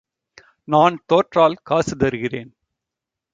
நான் 0.67 0.95
தோற்றால் 1.05 1.57
காசு 1.63 1.95
தருகிறேன். 1.97 2.51